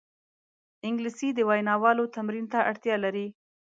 [0.87, 3.27] انګلیسي د ویناوالو تمرین ته اړتیا لري